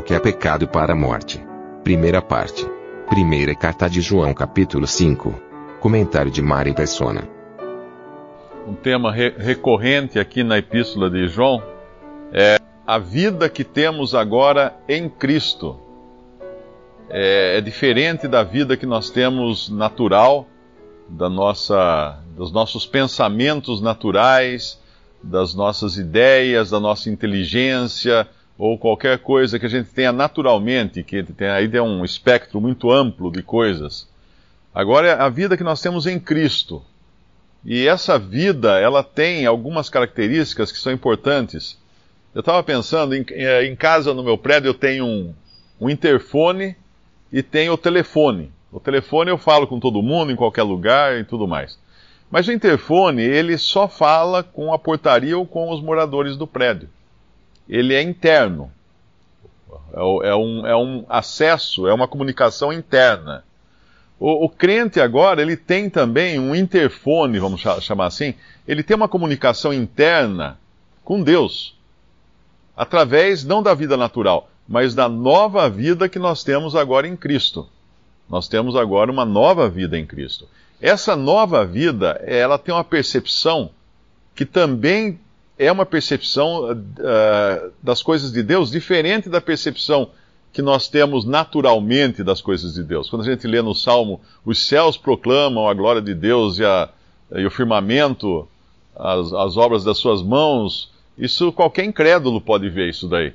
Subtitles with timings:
[0.00, 1.44] O que é pecado para a morte?
[1.84, 2.66] Primeira parte.
[3.10, 5.34] Primeira carta de João capítulo 5.
[5.78, 7.28] Comentário de Mari Persona.
[8.66, 11.62] Um tema re recorrente aqui na epístola de João
[12.32, 15.78] é a vida que temos agora em Cristo.
[17.10, 20.48] É, é diferente da vida que nós temos natural,
[21.10, 24.80] da nossa, dos nossos pensamentos naturais,
[25.22, 28.26] das nossas ideias, da nossa inteligência,
[28.60, 32.92] ou qualquer coisa que a gente tenha naturalmente, que tem, aí tem um espectro muito
[32.92, 34.06] amplo de coisas.
[34.74, 36.84] Agora é a vida que nós temos em Cristo.
[37.64, 41.78] E essa vida, ela tem algumas características que são importantes.
[42.34, 45.34] Eu estava pensando, em, eh, em, casa no meu prédio eu tenho um,
[45.80, 46.76] um interfone
[47.32, 48.52] e tenho o telefone.
[48.70, 51.78] O telefone eu falo com todo mundo, em qualquer lugar e tudo mais.
[52.30, 56.90] Mas o interfone, ele só fala com a portaria ou com os moradores do prédio.
[57.70, 58.70] Ele é interno.
[59.94, 63.44] É, é um, é um acesso, é uma comunicação interna.
[64.18, 68.34] O, o, crente agora, ele tem também um interfone, vamos chamar assim,
[68.68, 70.58] ele tem uma comunicação interna
[71.02, 71.78] com Deus
[72.76, 77.68] através não da vida natural, mas da nova vida que nós temos agora em Cristo.
[78.28, 80.48] Nós temos agora uma nova vida em Cristo.
[80.80, 83.70] Essa nova vida, ela tem uma percepção
[84.34, 85.18] que também
[85.60, 90.08] é uma percepção uh, das coisas de Deus diferente da percepção
[90.54, 93.10] que nós temos naturalmente das coisas de Deus.
[93.10, 96.88] Quando a gente lê no Salmo, os céus proclamam a glória de Deus e, a,
[97.36, 98.48] e o firmamento,
[98.96, 103.34] as, as obras das suas mãos, isso qualquer incrédulo pode ver isso daí.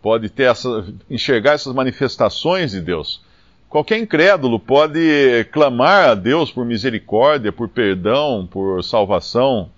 [0.00, 3.20] Pode ter essa, enxergar essas manifestações de Deus.
[3.68, 9.68] Qualquer incrédulo pode clamar a Deus por misericórdia, por perdão, por salvação.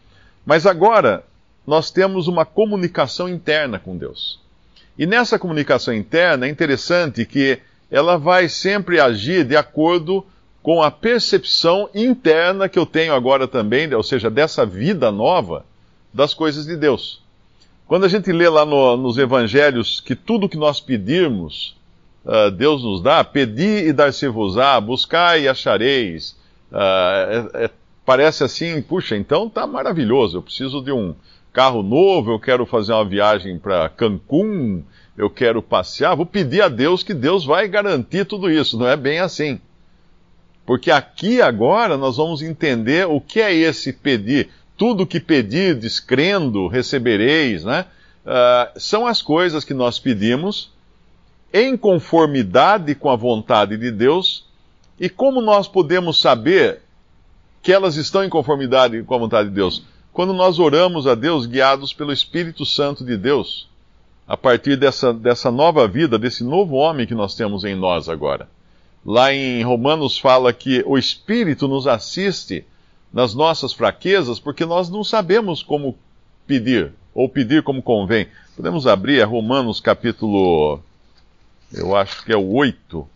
[0.44, 1.24] Mas agora
[1.68, 4.40] nós temos uma comunicação interna com Deus.
[4.98, 7.58] E nessa comunicação interna é interessante que
[7.90, 10.24] ela vai sempre agir de acordo
[10.62, 15.66] com a percepção interna que eu tenho agora também, ou seja, dessa vida nova
[16.12, 17.20] das coisas de Deus.
[17.86, 21.76] Quando a gente lê lá no, nos evangelhos que tudo que nós pedirmos,
[22.24, 26.30] uh, Deus nos dá, pedi e dar-se-vos-á, buscai e achareis.
[26.72, 26.76] Uh,
[27.52, 27.70] é, é,
[28.06, 31.14] parece assim, puxa, então tá maravilhoso, eu preciso de um
[31.58, 34.84] carro novo, eu quero fazer uma viagem para Cancún,
[35.16, 38.78] eu quero passear, vou pedir a Deus que Deus vai garantir tudo isso.
[38.78, 39.60] Não é bem assim.
[40.64, 46.68] Porque aqui agora nós vamos entender o que é esse pedir tudo que pedirdes, crendo,
[46.68, 47.86] recebereis, né?
[48.24, 50.70] Uh, são as coisas que nós pedimos
[51.52, 54.46] em conformidade com a vontade de Deus.
[55.00, 56.82] E como nós podemos saber
[57.60, 59.82] que elas estão em conformidade com a vontade de Deus?
[60.18, 63.68] Quando nós oramos a Deus guiados pelo Espírito Santo de Deus,
[64.26, 68.48] a partir dessa, dessa nova vida, desse novo homem que nós temos em nós agora.
[69.06, 72.64] Lá em Romanos fala que o Espírito nos assiste
[73.12, 75.96] nas nossas fraquezas, porque nós não sabemos como
[76.48, 78.26] pedir, ou pedir como convém.
[78.56, 80.80] Podemos abrir, Romanos capítulo,
[81.72, 83.08] eu acho que é o 8.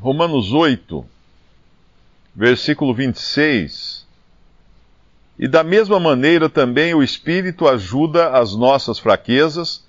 [0.00, 1.06] Romanos 8,
[2.34, 3.95] versículo 26.
[5.38, 9.84] E da mesma maneira também o Espírito ajuda as nossas fraquezas,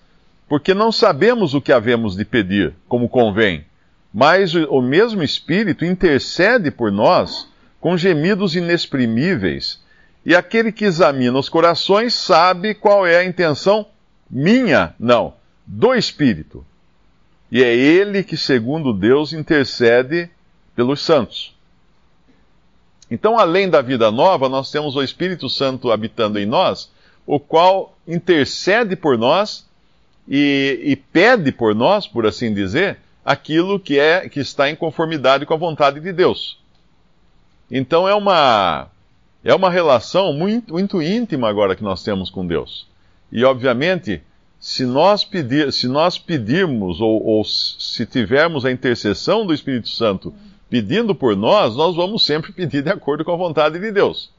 [0.48, 3.66] porque não sabemos o que havemos de pedir, como convém.
[4.14, 7.48] Mas o mesmo Espírito intercede por nós
[7.80, 9.82] com gemidos inexprimíveis,
[10.26, 13.86] e aquele que examina os corações sabe qual é a intenção
[14.30, 15.34] minha, não,
[15.66, 16.66] do Espírito.
[17.50, 20.30] E é ele que, segundo Deus, intercede
[20.76, 21.57] pelos santos.
[23.10, 26.92] Então, além da vida nova, nós temos o Espírito Santo habitando em nós,
[27.26, 29.66] o qual intercede por nós
[30.28, 35.46] e, e pede por nós, por assim dizer, aquilo que é que está em conformidade
[35.46, 36.60] com a vontade de Deus.
[37.70, 38.88] Então é uma
[39.44, 42.88] é uma relação muito, muito íntima agora que nós temos com Deus.
[43.32, 44.22] E obviamente,
[44.60, 50.34] se nós, pedir, se nós pedirmos ou, ou se tivermos a intercessão do Espírito Santo
[50.70, 54.32] pedindo por nós, nós vamos sempre pedir de acordo com a vontade de Deus.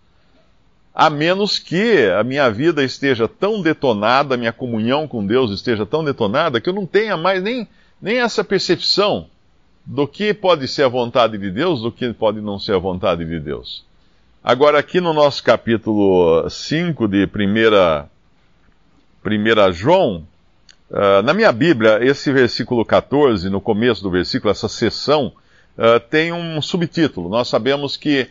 [0.94, 5.86] a menos que a minha vida esteja tão detonada, a minha comunhão com Deus esteja
[5.86, 7.68] tão detonada, que eu não tenha mais nem,
[8.02, 9.28] nem essa percepção
[9.86, 13.24] do que pode ser a vontade de Deus, do que pode não ser a vontade
[13.24, 13.86] de Deus.
[14.42, 17.26] Agora, aqui no nosso capítulo 5 de
[19.24, 20.26] 1 João,
[20.90, 25.32] uh, na minha Bíblia, esse versículo 14, no começo do versículo, essa seção,
[25.78, 27.28] uh, tem um subtítulo.
[27.28, 28.28] Nós sabemos que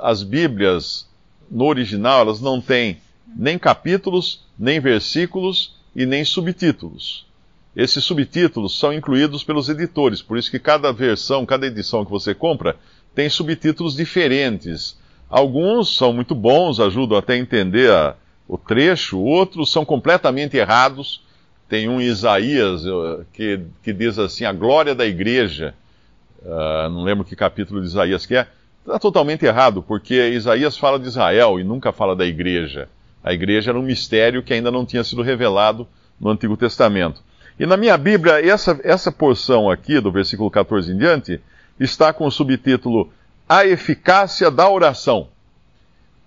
[0.00, 1.06] as Bíblias
[1.50, 2.98] no original, elas não têm
[3.36, 7.26] nem capítulos, nem versículos e nem subtítulos.
[7.76, 12.34] Esses subtítulos são incluídos pelos editores, por isso que cada versão, cada edição que você
[12.34, 12.76] compra,
[13.14, 14.96] tem subtítulos diferentes.
[15.28, 21.22] Alguns são muito bons, ajudam até a entender a, o trecho, outros são completamente errados.
[21.68, 22.82] Tem um Isaías
[23.32, 25.74] que, que diz assim: a glória da igreja.
[26.44, 28.46] Uh, não lembro que capítulo de Isaías que é
[28.86, 32.86] Está totalmente errado, porque Isaías fala de Israel e nunca fala da igreja.
[33.22, 35.88] A igreja era um mistério que ainda não tinha sido revelado
[36.20, 37.22] no Antigo Testamento.
[37.58, 41.40] E na minha Bíblia, essa, essa porção aqui, do versículo 14 em diante,
[41.80, 43.10] está com o subtítulo
[43.48, 45.28] A Eficácia da Oração.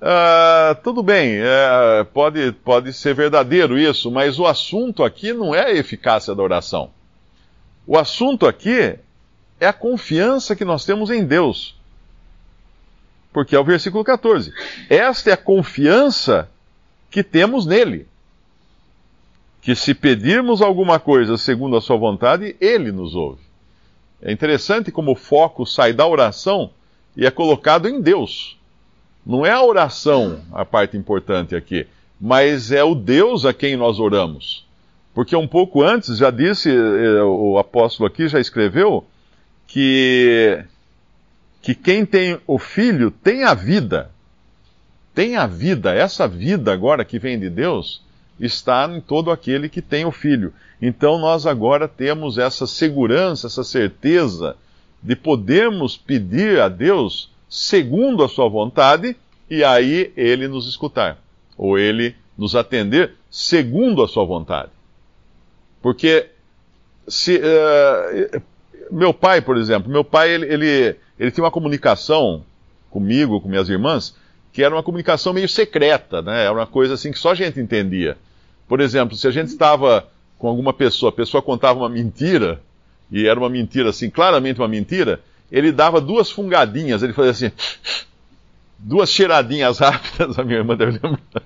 [0.02, 5.66] Uh, tudo bem, uh, pode, pode ser verdadeiro isso, mas o assunto aqui não é
[5.66, 6.90] a eficácia da oração.
[7.86, 8.98] O assunto aqui
[9.60, 11.78] é a confiança que nós temos em Deus
[13.38, 14.52] porque é o versículo 14.
[14.90, 16.50] Esta é a confiança
[17.12, 18.08] que temos nele.
[19.62, 23.42] Que se pedirmos alguma coisa segundo a sua vontade, ele nos ouve.
[24.24, 26.72] É interessante como o foco sai da oração
[27.16, 28.58] e é colocado em Deus.
[29.24, 31.86] Não é a oração a parte importante aqui,
[32.20, 34.66] mas é o Deus a quem nós oramos.
[35.14, 39.06] Porque um pouco antes já disse, eh, o apóstolo aqui já escreveu,
[39.68, 40.64] que
[41.62, 44.10] que quem tem o filho tem a vida.
[45.14, 45.94] Tem a vida.
[45.94, 48.02] Essa vida agora que vem de Deus
[48.40, 50.54] está em todo aquele que tem o filho.
[50.82, 54.56] Então nós agora temos essa segurança, essa certeza
[55.02, 59.16] de podermos pedir a Deus segundo a sua vontade
[59.50, 61.18] e aí ele nos escutar,
[61.58, 64.70] ou ele nos atender segundo a sua vontade.
[65.82, 66.30] Porque
[67.08, 68.42] se uh,
[68.92, 72.44] meu pai, por exemplo, meu pai ele, ele ele tinha uma comunicação
[72.90, 74.16] comigo, com minhas irmãs,
[74.54, 76.44] que era uma comunicação meio secreta, né?
[76.44, 78.18] Era uma coisa assim que só a gente entendia.
[78.68, 80.08] Por exemplo, se a gente estava
[80.38, 82.62] com alguma pessoa, a pessoa contava uma mentira,
[83.12, 87.52] e era uma mentira assim, claramente uma mentira, ele dava duas fungadinhas, ele fazia assim,
[88.78, 91.44] duas cheiradinhas rápidas, a minha irmã deve lembrar,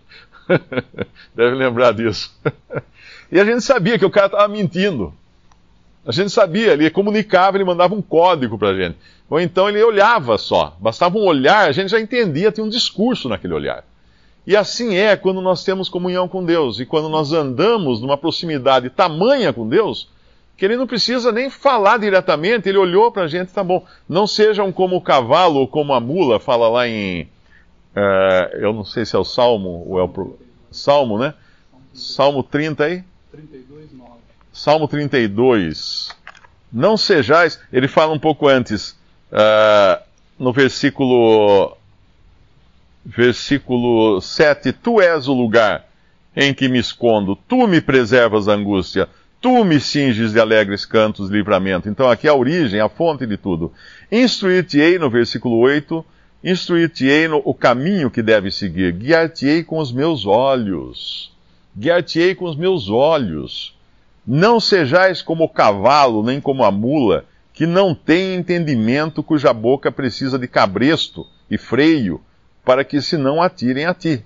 [1.36, 2.34] deve lembrar disso.
[3.32, 5.14] e a gente sabia que o cara estava mentindo.
[6.06, 8.98] A gente sabia, ele comunicava, ele mandava um código para a gente.
[9.30, 13.30] Ou então ele olhava só, bastava um olhar, a gente já entendia, tinha um discurso
[13.30, 13.86] naquele olhar.
[14.45, 18.89] E assim é quando nós temos comunhão com Deus e quando nós andamos numa proximidade
[18.89, 20.09] tamanha com Deus,
[20.57, 23.86] que ele não precisa nem falar diretamente, ele olhou para a gente, tá bom.
[24.07, 27.24] Não sejam como o cavalo ou como a mula, fala lá em.
[27.95, 30.38] Uh, eu não sei se é o Salmo ou é o.
[30.71, 31.33] Salmo, né?
[31.94, 33.03] Salmo 30 aí?
[33.31, 34.12] 32, 9.
[34.51, 36.09] Salmo 32.
[36.71, 38.92] Não sejais, ele fala um pouco antes,
[39.31, 40.01] uh,
[40.39, 41.75] no versículo,
[43.06, 45.86] versículo 7, Tu és o lugar
[46.36, 49.09] em que me escondo, tu me preservas da angústia,
[49.42, 51.89] tu me cinges de alegres cantos de livramento.
[51.89, 53.74] Então aqui é a origem, a fonte de tudo.
[54.12, 56.05] Instruir-te-ei, no versículo 8,
[56.43, 61.34] instruir-te-ei o caminho que deve seguir, guiar-te-ei com os meus olhos,
[61.75, 63.75] guiar-te-ei com os meus olhos.
[64.25, 69.92] Não sejais como o cavalo, nem como a mula, que não tem entendimento, cuja boca
[69.92, 72.22] precisa de cabresto e freio,
[72.63, 74.24] para que se não atirem a ti.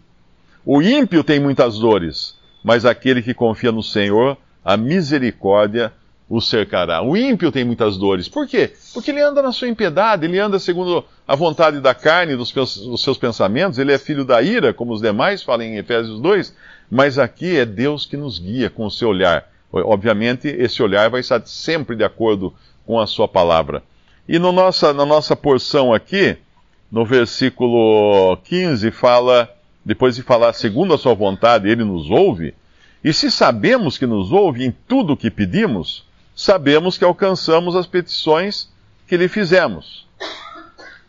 [0.66, 5.94] O ímpio tem muitas dores, mas aquele que confia no Senhor, a misericórdia
[6.28, 7.04] o cercará.
[7.04, 8.28] O ímpio tem muitas dores.
[8.28, 8.74] Por quê?
[8.94, 13.04] Porque ele anda na sua impiedade, ele anda segundo a vontade da carne dos, dos
[13.04, 16.56] seus pensamentos, ele é filho da ira, como os demais, fala em Efésios 2,
[16.90, 19.48] mas aqui é Deus que nos guia com o seu olhar.
[19.84, 22.54] Obviamente, esse olhar vai estar sempre de acordo
[22.86, 23.84] com a sua palavra.
[24.28, 26.38] E no nossa, na nossa porção aqui,
[26.92, 29.50] no versículo 15, fala,
[29.84, 32.54] depois de falar segundo a sua vontade, ele nos ouve.
[33.04, 36.06] E se sabemos que nos ouve em tudo o que pedimos,
[36.36, 38.70] sabemos que alcançamos as petições
[39.08, 40.08] que lhe fizemos.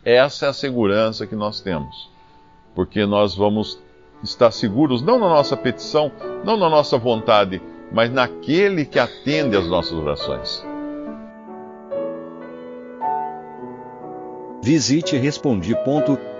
[0.05, 2.09] Essa é a segurança que nós temos.
[2.75, 3.79] Porque nós vamos
[4.23, 6.11] estar seguros não na nossa petição,
[6.43, 10.65] não na nossa vontade, mas naquele que atende às nossas orações.
[14.61, 16.31] Visite respondi.com.br.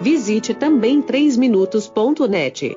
[0.00, 2.76] Visite também 3minutos.net.